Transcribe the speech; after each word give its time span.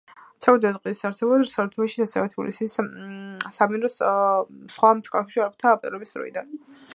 სავარაუდოა 0.43 0.69
ყადის 0.85 1.01
არსებობა 1.09 1.65
თბილისშიც, 1.75 2.07
ასევე 2.21 2.31
თბილისის 2.31 2.79
საამიროს 3.59 3.99
სხვა 4.01 4.95
ქალაქებში 5.11 5.45
არაბთა 5.45 5.77
ბატონობის 5.77 6.17
დროიდან. 6.17 6.51